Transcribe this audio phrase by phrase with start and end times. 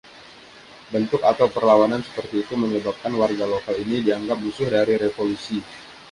[0.93, 5.57] Bentuk atau perlawanan seperti itu menyebabkan warga lokal ini dianggap musuh dari Revolusi.